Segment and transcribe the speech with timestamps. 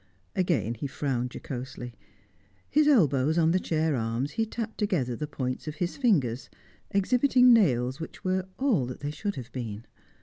[0.35, 1.93] Again he frowned jocosely.
[2.67, 6.49] His elbows on the chair arms, he tapped together the points of his fingers,
[6.89, 9.85] exhibiting nails which were all that they should have been.